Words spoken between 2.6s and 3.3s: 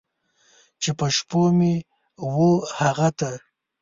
هغه